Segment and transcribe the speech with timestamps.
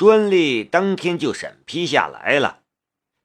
[0.00, 2.60] 专利当天就审批下来了。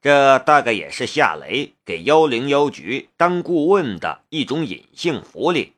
[0.02, 5.76] 这大概也是夏雷给幺零幺局当顾问的一种隐性福利。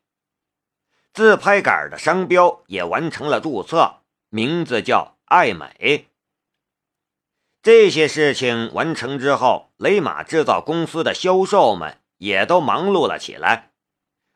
[1.13, 3.97] 自拍杆的商标也完成了注册，
[4.29, 6.07] 名字叫爱美。
[7.61, 13.69] 这些事情完成之后，雷马制造公司的销售们也都忙碌了起来，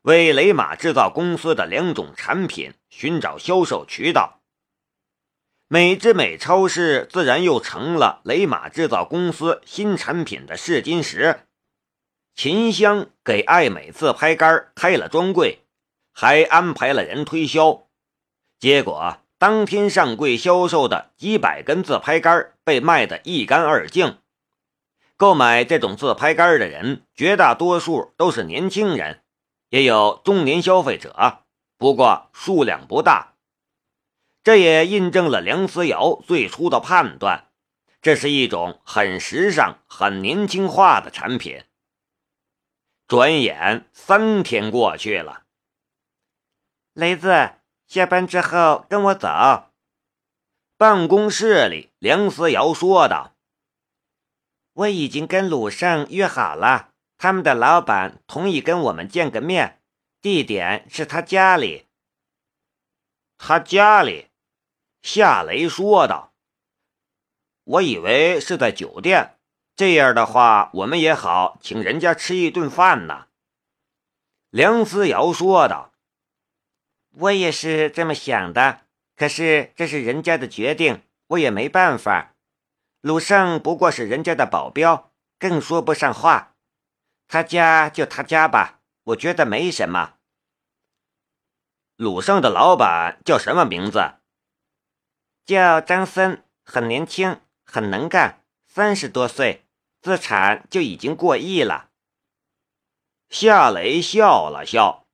[0.03, 4.40] 为雷马制造公司的两种产品寻找销售渠道。
[5.73, 11.47] 美之美超市自然又成了雷马制造公司新产品的试金石。
[12.35, 15.59] 秦香给爱美自拍杆开了专柜，
[16.11, 17.87] 还安排了人推销，
[18.59, 19.19] 结果。
[19.37, 24.17] 当天上柜销售的几百根自拍杆被卖得一干二净。
[25.15, 29.21] 购买这种自拍杆的人，绝大多数都是年轻人，
[29.69, 31.45] 也有中年消费者，
[31.77, 33.35] 不过数量不大。
[34.43, 37.51] 这也印证了梁思瑶最初的判断：
[38.01, 41.63] 这是一种很时尚、很年轻化的产品。
[43.07, 45.43] 转眼三天过去了，
[46.93, 47.53] 雷子。
[47.87, 49.27] 下班之后跟我走。
[50.77, 53.35] 办公室里，梁思瑶说道
[54.71, 59.81] ：“我已经跟鲁胜约好了，他们的老板同意跟我们见个面，
[60.21, 61.87] 地点是他家里。”
[63.37, 64.30] 他家里，
[65.01, 66.33] 夏雷说道
[67.63, 69.37] ：“我以为是在酒店，
[69.75, 73.27] 这样的话我们也好请人家吃一顿饭呢。”
[74.49, 75.91] 梁思瑶说道。
[77.13, 78.81] 我也是这么想的，
[79.17, 82.35] 可是这是人家的决定，我也没办法。
[83.01, 86.55] 鲁胜不过是人家的保镖，更说不上话。
[87.27, 90.13] 他家就他家吧，我觉得没什么。
[91.97, 94.20] 鲁胜的老板叫什么名字？
[95.45, 99.65] 叫张森，很年轻，很能干，三十多岁，
[100.01, 101.89] 资产就已经过亿了。
[103.29, 105.07] 夏雷笑了笑。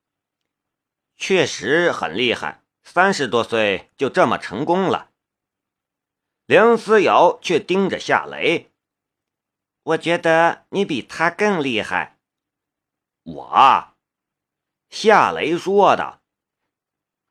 [1.15, 5.11] 确实很厉害，三十多岁就这么成功了。
[6.45, 8.71] 梁思瑶却盯着夏雷，
[9.83, 12.19] 我觉得你比他更厉害。
[13.23, 13.93] 我，
[14.89, 16.21] 夏雷说道：“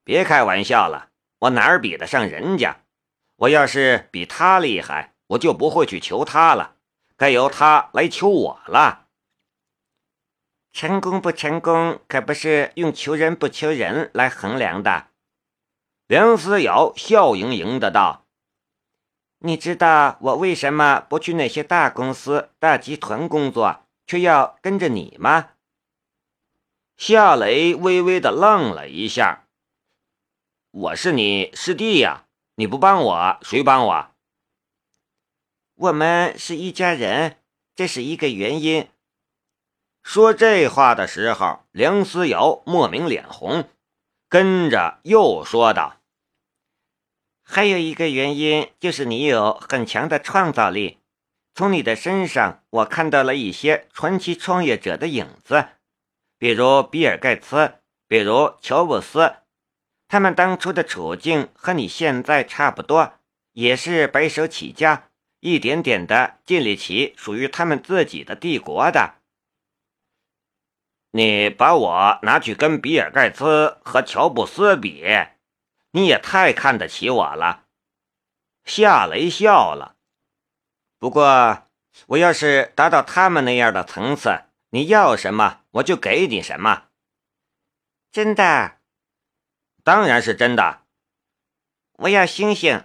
[0.02, 2.84] 别开玩笑了，我哪儿比得上人家？
[3.36, 6.76] 我要是比他厉害，我就不会去求他了，
[7.16, 9.06] 该由他来求我了。”
[10.72, 15.08] 成功不成功，可不是用求人不求人来衡量的。
[16.06, 18.26] 梁思瑶笑盈盈的道
[19.40, 25.50] ：“你知道我为什么不去那些大公司、大集团工作，却要跟着你吗？”
[26.98, 29.46] 夏雷微微的愣了一下
[30.70, 32.25] ：“我是你师弟呀，
[32.58, 34.10] 你不帮我，谁帮我？
[35.74, 37.36] 我们是一家人，
[37.74, 38.88] 这是一个原因。”
[40.02, 43.68] 说这话的时候，梁思瑶莫名脸红，
[44.30, 46.00] 跟着又说道
[47.44, 51.00] ：“还有一个原因，就是你有很强的创造力。
[51.54, 55.68] 从你的身上，我看到了一些传奇创业者的影子，
[56.38, 59.36] 比如比尔·盖茨，比如乔布斯。
[60.08, 63.14] 他们当初的处境和你现在差不多，
[63.52, 65.08] 也是白手起家，
[65.40, 69.14] 一点点的建立起属于他们自己的帝国的。”
[71.12, 75.02] 你把我拿去跟比尔盖茨和乔布斯比，
[75.92, 77.64] 你也太看得起我了。
[78.64, 79.96] 夏雷笑了。
[80.98, 81.68] 不过，
[82.08, 86.88] 我要是达到他们那样的层次，你要什么我就给你什么。
[88.12, 88.75] 真的？
[89.86, 90.82] 当然是真的。
[91.92, 92.82] 我要星星。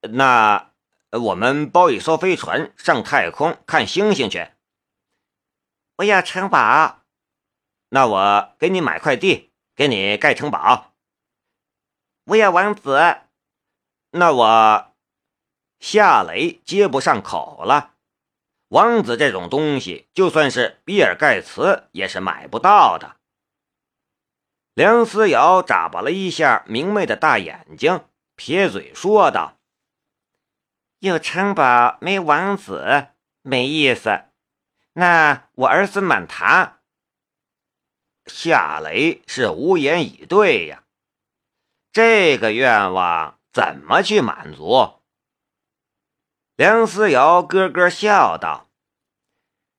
[0.00, 0.72] 那
[1.12, 4.48] 我们包一艘飞船上太空看星星去。
[5.98, 7.04] 我要城堡。
[7.90, 10.92] 那我给你买块地，给你盖城堡。
[12.24, 12.98] 我要王子。
[14.10, 14.92] 那我
[15.78, 17.94] 夏雷接不上口了。
[18.66, 23.14] 王子这种东西，就算是比尔盖茨也是买不到的。
[24.74, 28.04] 梁思瑶眨巴了一下明媚的大眼睛，
[28.34, 29.56] 撇嘴说道
[30.98, 33.06] ：“有城堡没王子，
[33.42, 34.24] 没意思。
[34.94, 36.80] 那我儿孙满堂。”
[38.26, 40.82] 夏雷是无言以对呀，
[41.92, 45.02] 这个愿望怎么去满足？
[46.56, 48.68] 梁思瑶咯咯笑道：“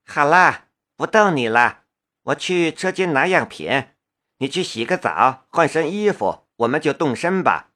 [0.07, 1.83] 好啦，不逗你了，
[2.21, 3.89] 我去车间拿样品，
[4.37, 7.71] 你去洗个澡，换身衣服，我们就动身吧。”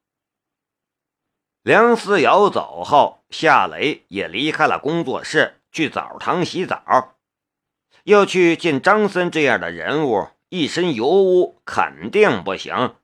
[1.64, 7.16] 梁思瑶走后，夏雷也离开了工作室，去澡堂洗澡。
[8.06, 12.96] 要去见张森这样的人物，一身油污肯定不行。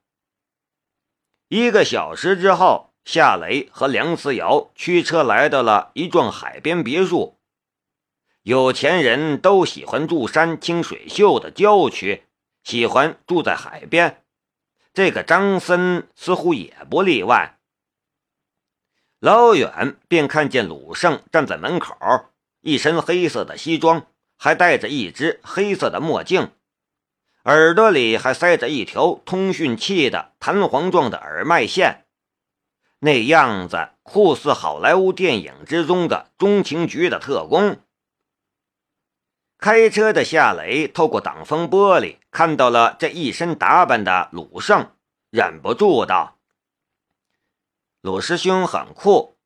[1.49, 7.37] 一个小时之后，夏雷和梁思瑶驱车来到了一幢海边别墅。
[8.41, 12.24] 有钱人都喜欢住山清水秀的郊区，
[12.65, 14.21] 喜欢住在海边。
[14.93, 17.57] 这个张森似乎也不例外。
[19.19, 21.95] 老远便看见鲁胜站在门口，
[22.59, 24.05] 一身黑色的西装。
[24.37, 26.51] 还戴着一只黑色的墨镜，
[27.45, 32.05] 耳朵里还塞着一条通讯器的弹簧状的耳麦线，
[32.99, 37.77] 那样子酷似好莱坞电影之中的中情局的特工。
[39.57, 44.91] 开车的夏雷透过挡风玻璃看到了这一身打扮的鲁胜，
[45.29, 46.37] 忍不住道
[48.01, 49.37] ：“鲁师兄很酷，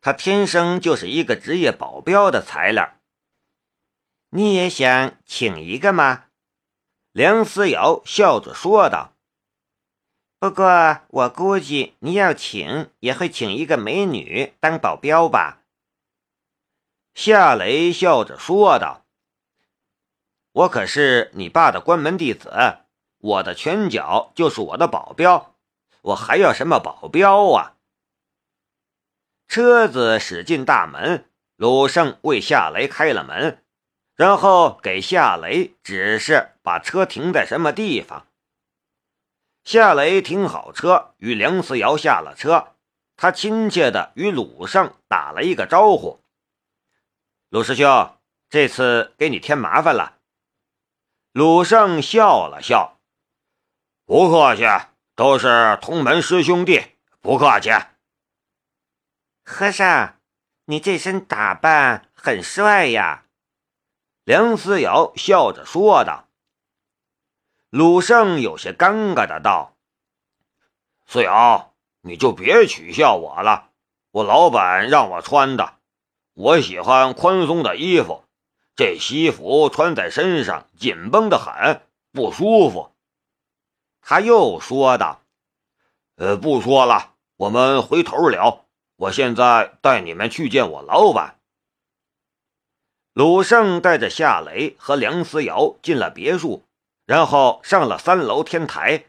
[0.00, 2.94] 他天生就是一个职业保镖的材料。”
[4.30, 6.24] 你也想请一个吗？
[7.12, 9.14] 梁思瑶笑着说道。
[10.38, 15.62] 不过我估计你要请，也会请一个美女当保镖吧？
[17.14, 19.05] 夏雷笑着说道。
[20.56, 22.50] 我可是你爸的关门弟子，
[23.18, 25.54] 我的拳脚就是我的保镖，
[26.00, 27.74] 我还要什么保镖啊？
[29.48, 33.62] 车子驶进大门，鲁胜为夏雷开了门。
[34.14, 38.26] 然后给夏雷指示把车停在什么地方。
[39.62, 42.76] 夏雷停好车，与梁思瑶下了车。
[43.18, 46.18] 他亲切地与鲁胜打了一个招呼
[47.50, 48.16] ：“鲁师兄，
[48.48, 50.14] 这次给你添麻烦了。”
[51.36, 52.96] 鲁胜笑了笑
[54.06, 54.62] ：“不客气，
[55.14, 56.82] 都是同门师兄弟，
[57.20, 57.68] 不客气。”
[59.44, 60.18] 和尚，
[60.64, 63.26] 你这身打扮很帅呀。
[64.24, 66.26] 梁思瑶笑着说道
[67.68, 69.76] ：“鲁胜有些尴尬的道
[71.04, 73.72] ：‘思瑶，你就别取笑我了。
[74.10, 75.74] 我老板让我穿的，
[76.32, 78.25] 我喜欢宽松的衣服。
[78.76, 81.80] 这西服穿在身上紧绷的很，
[82.12, 82.92] 不舒服。’
[84.02, 85.22] 他又说道
[86.16, 88.66] ：‘呃，不说了，我们回头聊。
[88.96, 91.40] 我现在带你们去见我老板。’”
[93.14, 96.66] 鲁胜带着夏雷和梁思瑶进了别墅，
[97.06, 99.06] 然后上了三楼天台。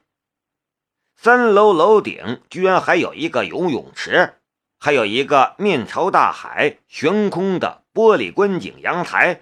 [1.18, 4.36] 三楼楼顶居然还有一个游泳池，
[4.80, 9.42] 还有一个面朝大海、悬空的玻璃观景阳台。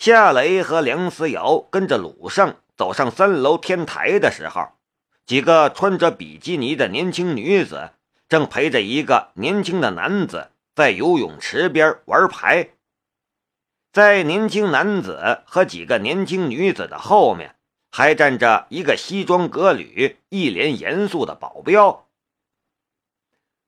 [0.00, 4.70] 夏雷和梁思瑶跟着鲁胜走上三楼天台的时候，
[5.26, 7.90] 几个穿着比基尼的年轻女子
[8.26, 12.70] 正陪着一个年轻的男子在游泳池边玩牌。
[13.92, 17.56] 在年轻男子和几个年轻女子的后面，
[17.90, 22.06] 还站着一个西装革履、一脸严肃的保镖。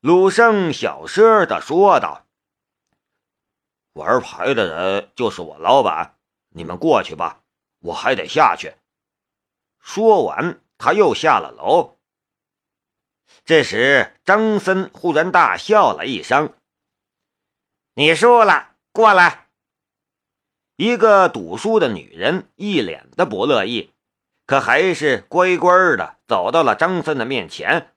[0.01, 2.25] 鲁胜小声的说道
[3.93, 6.15] ：“玩牌的人就是我老板，
[6.53, 7.43] 你们过去吧，
[7.81, 8.75] 我还得下去。”
[9.81, 11.99] 说完，他又下了楼。
[13.45, 16.55] 这时，张森忽然大笑了一声
[17.95, 19.49] ：“你输了，过来。”
[20.77, 23.93] 一个赌输的女人一脸的不乐意，
[24.47, 27.95] 可还是乖乖的走到了张森的面前，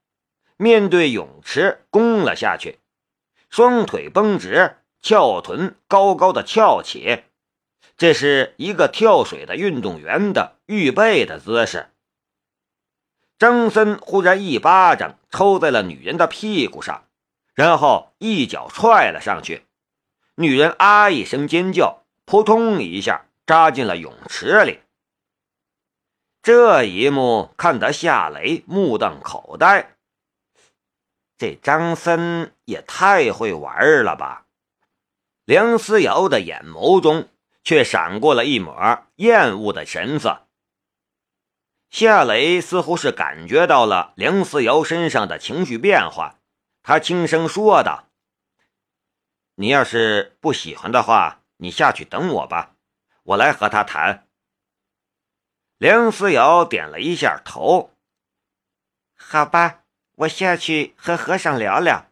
[0.58, 2.80] 面对泳池攻了下去，
[3.50, 7.24] 双腿绷直，翘臀高高的翘起，
[7.98, 11.90] 这是一个跳水的运动员的预备的姿势。
[13.38, 17.06] 张森忽然一巴掌抽在了女人的屁股上，
[17.54, 19.66] 然后一脚踹了上去，
[20.36, 22.02] 女人啊一声尖叫。
[22.28, 24.80] 扑通一下扎进了泳池里。
[26.42, 29.96] 这一幕看得夏雷目瞪口呆。
[31.38, 34.48] 这张森也太会玩了吧！
[35.46, 37.28] 梁思瑶的眼眸中
[37.66, 40.48] 却闪过了一抹厌恶的神色。
[41.90, 46.40] 夏雷似乎是感觉到了梁思瑶身上的情绪变化，
[46.82, 48.08] 他轻声说道
[49.56, 52.76] ：“你要是不喜欢的话。”你下去等我吧，
[53.24, 54.28] 我来和他谈。
[55.78, 57.92] 梁思瑶点了一下头。
[59.16, 62.12] 好吧，我下去和和尚聊聊。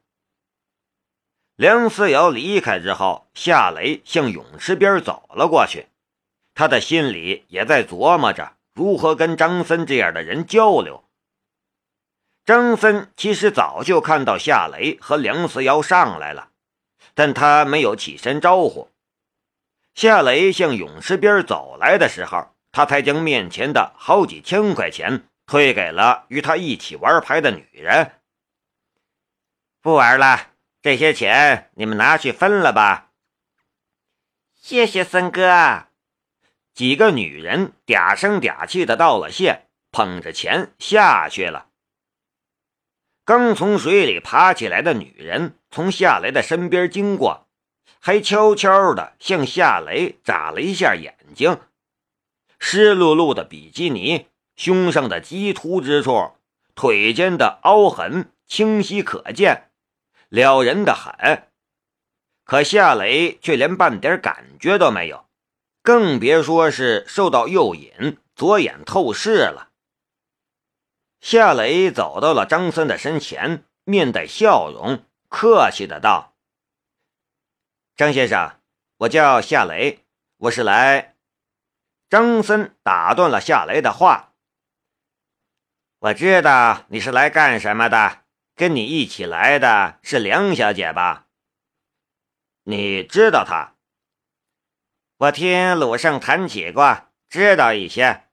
[1.63, 5.87] 梁思瑶离开之后，夏雷向泳池边走了过去，
[6.53, 11.05] 他的心里也在琢磨着如何跟张森这样的人交流。
[12.43, 16.49] 张森其实早就看到夏雷和梁思瑶上来了，
[17.13, 18.89] 但他没有起身招呼。
[19.95, 28.19] 夏雷向泳池边走来的时候，他才将面前的好几千块钱推给了与他一起玩牌的女人。
[29.81, 30.47] 不玩了，
[30.83, 33.11] 这些钱你们拿去分了吧。
[34.53, 35.85] 谢谢森哥。
[36.73, 41.67] 几个女人嗲声嗲气的道了谢，捧着钱下去了。
[43.23, 47.47] 刚从水里爬起来的女人从夏雷的身边经过，
[48.01, 51.61] 还悄悄的向夏雷眨了一下眼睛。
[52.59, 56.33] 湿漉漉的比基尼，胸上的鸡突之处，
[56.75, 59.69] 腿间的凹痕清晰可见，
[60.33, 61.47] 撩人的很。
[62.43, 65.29] 可夏雷却连半点感觉都没有。
[65.83, 69.69] 更别说是受到诱引，左眼透视了。
[71.21, 76.33] 夏雷走到了张森的身前，面带笑容，客气的道
[77.95, 78.59] ：“张先生，
[78.97, 79.99] 我叫夏雷，
[80.37, 81.15] 我是来……”
[82.09, 84.33] 张森打断了夏雷的话
[85.99, 88.22] ：“我知道你是来干什么的，
[88.55, 91.27] 跟你一起来的是梁小姐吧？
[92.63, 93.75] 你知道她？”
[95.17, 98.23] 我听鲁胜谈起过，知道一些。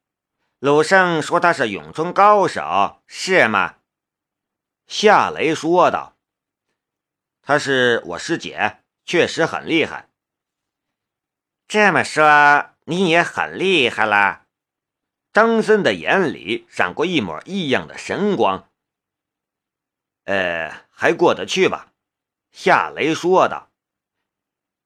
[0.59, 3.77] 鲁胜说他是咏春高手，是吗？
[4.87, 6.17] 夏雷说道
[7.43, 10.09] ：“她是我师姐，确实很厉害。”
[11.69, 14.47] 这么说，你也很厉害了？
[15.33, 18.70] 张森的眼里闪过一抹异样的神光。
[20.25, 21.93] 呃，还过得去吧？
[22.53, 23.71] 夏雷说道。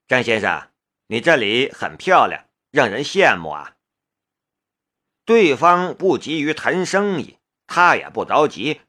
[0.06, 0.68] 张先生。
[1.06, 3.76] 你这里很漂亮，让人羡慕啊！
[5.26, 8.80] 对方不急于谈生意，他也不着急。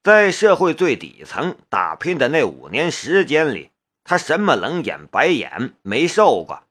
[0.00, 3.72] 在社会最底层打拼的那五年时间里，
[4.04, 6.62] 他什么冷眼白眼没受过，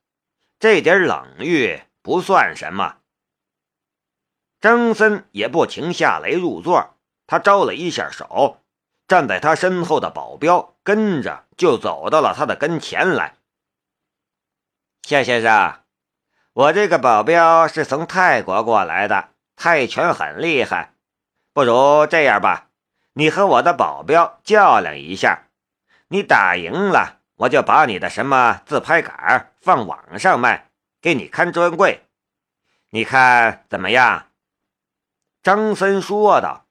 [0.59, 2.99] 这点冷遇不算什么。
[4.61, 6.97] 张森也不请夏雷入座，
[7.27, 8.62] 他招了一下手，
[9.13, 13.35] 站在他身后的保镖跟着就走到了他的跟前来。
[15.03, 15.81] 夏先生，
[16.53, 20.95] 我这个保镖是从泰国过来的，泰拳很厉害。
[21.53, 22.69] 不如这样吧，
[23.13, 25.43] 你和我的保镖较量一下，
[26.07, 32.01] 你打赢了，我就把你的什么自拍杆放网上卖，给你看专柜。
[32.89, 34.25] 你看怎么样？”
[35.43, 36.62] 张森说道。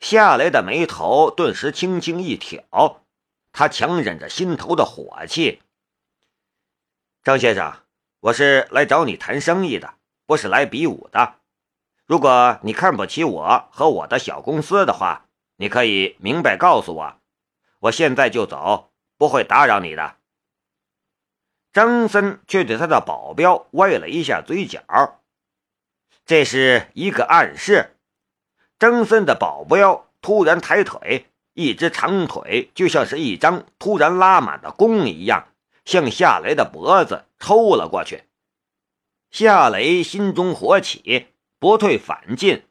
[0.00, 3.04] 夏雷的眉头顿时轻轻一挑，
[3.52, 5.60] 他强忍着心头的火气。
[7.22, 7.84] 张先生，
[8.20, 11.34] 我是来找你谈生意的，不是来比武的。
[12.06, 15.26] 如果你看不起我和我的小公司的话，
[15.56, 17.20] 你可以明白告诉我，
[17.80, 20.16] 我现在就走，不会打扰你的。
[21.74, 25.20] 张森却对他的保镖歪了一下嘴角，
[26.24, 27.98] 这是一个暗示。
[28.80, 35.48] 张森的保镖突然抬腿，一只长腿就像是一张突然拉满的弓一样。
[35.84, 38.24] 向夏雷的脖子抽了过去，
[39.30, 41.26] 夏雷心中火起，
[41.58, 42.62] 不退反进，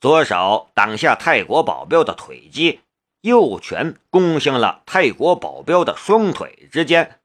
[0.00, 2.80] 左手挡下泰国保镖的腿击，
[3.20, 7.20] 右拳攻向了泰国保镖的双腿之间，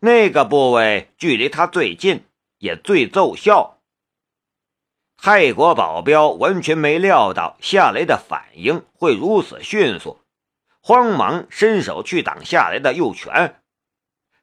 [0.00, 2.24] 那个部位距离他最近，
[2.58, 3.77] 也最奏效。
[5.20, 10.20] 泰国保镖完全没料到夏雷的反应会如此迅速，
[10.80, 13.60] 慌忙伸手去挡夏雷的右拳。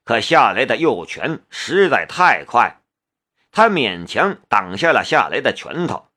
[0.03, 2.81] 可夏雷的右拳实在太快，
[3.53, 6.07] 他勉强挡下了夏雷的拳头，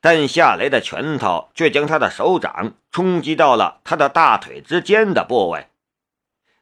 [0.00, 5.68] 但夏雷的拳头却将他的手掌冲击到了他的大腿之间的部位。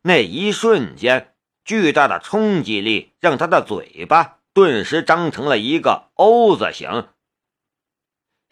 [0.03, 1.33] 那一瞬间，
[1.65, 7.09] 巨大的冲击力让他的嘴巴顿时张成了一个 O 字形。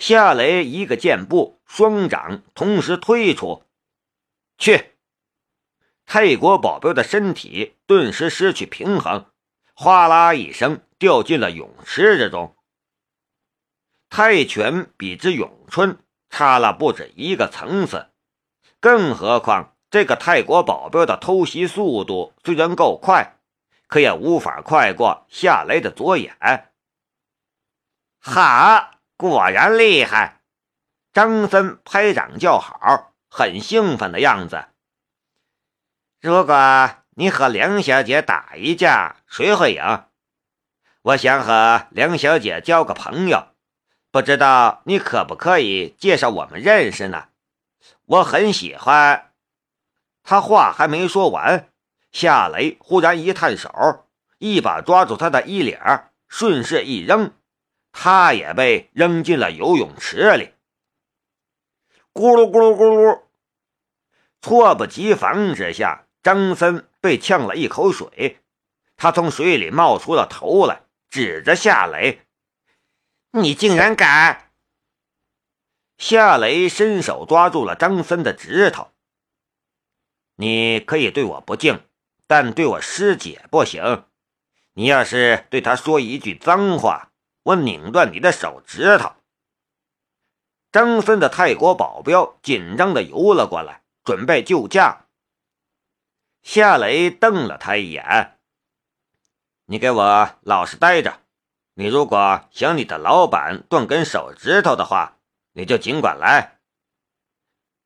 [0.00, 3.64] 夏雷一个箭步，双掌同时推出，
[4.56, 4.96] 去。
[6.06, 9.26] 泰国保镖的身体顿时失去平衡，
[9.74, 12.56] 哗啦一声掉进了泳池之中。
[14.08, 15.98] 泰拳比之咏春
[16.30, 18.08] 差了不止一个层次，
[18.80, 23.38] 更何况这个泰国保镖的偷袭速度虽然够快，
[23.86, 26.72] 可也无法快过夏雷的左眼。
[28.18, 30.40] 好，果然厉害！
[31.12, 34.68] 张森拍掌叫好，很兴奋的样子。
[36.22, 40.04] 如果你和梁小姐打一架，谁会赢？
[41.02, 43.48] 我想和梁小姐交个朋友，
[44.10, 47.28] 不知道你可不可以介绍我们认识呢？
[48.06, 49.32] 我很喜欢。
[50.22, 51.68] 他话还没说完，
[52.10, 54.08] 夏雷忽然一探手，
[54.38, 55.78] 一把抓住他的衣领，
[56.26, 57.34] 顺势一扔，
[57.92, 60.54] 他也被扔进了游泳池里。
[62.12, 63.22] 咕噜咕噜咕噜，
[64.40, 68.38] 措不及防之下，张森被呛了一口水。
[68.96, 72.20] 他从水里冒出了头来，指着夏雷
[73.32, 74.50] ：“你竟然敢！”
[75.96, 78.90] 夏雷伸手抓住了张森的指头
[80.36, 81.82] ：“你可以对我不敬，
[82.26, 84.04] 但对我师姐不行。
[84.74, 87.09] 你要是对她说一句脏话，
[87.42, 89.12] 我拧断你的手指头。”
[90.72, 95.06] 张森的泰国保镖紧张的游了过来，准备救驾。
[96.42, 98.38] 夏雷瞪了他一眼
[99.66, 101.20] ：“你给我老实待着！
[101.74, 105.18] 你如果想你的老板断根手指头的话，
[105.52, 106.60] 你就尽管来。”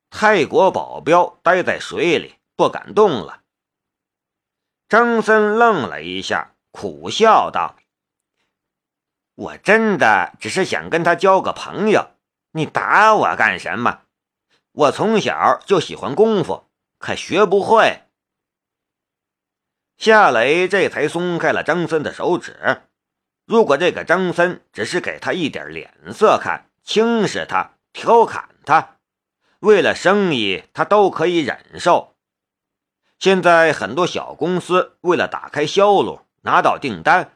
[0.09, 3.41] 泰国保镖待在水里不敢动了。
[4.87, 7.75] 张森愣了一下，苦笑道
[9.35, 12.11] ：“我真的只是想跟他交个朋友。”
[12.53, 13.99] 你打我干什么？
[14.71, 18.03] 我从小就喜欢功夫，可学不会。
[19.97, 22.83] 夏雷这才松开了张森的手指。
[23.45, 28.97] 如果这个张森只是给他一点脸色看，轻视他、调侃他，
[29.59, 32.15] 为了生意他都可以忍受。
[33.19, 37.34] 现在很多小公司为了打开销路、拿到订单，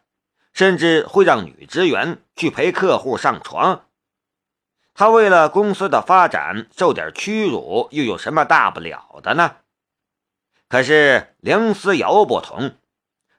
[0.59, 3.85] 甚至会让女职员去陪客户上床。
[4.93, 9.55] 他为了公司的发展受点屈辱，又有什么大不了的呢？
[10.67, 12.75] 可是梁思瑶不同，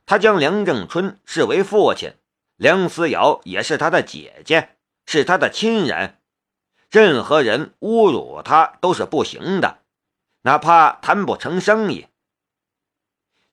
[0.07, 2.15] 他将梁正春视为父亲，
[2.57, 6.17] 梁思瑶也是他的姐姐，是他的亲人。
[6.91, 9.81] 任何人侮辱他都是不行的，
[10.45, 12.07] 哪怕谈不成生意。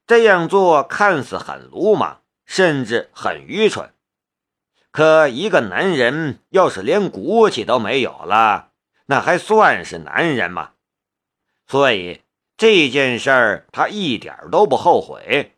[0.05, 3.93] 这样做看似很鲁莽，甚至很愚蠢。
[4.89, 8.71] 可一个男人要是连骨气都没有了，
[9.05, 10.71] 那还算是男人吗？
[11.67, 12.21] 所以
[12.55, 15.56] 这件事儿他一点都不后悔。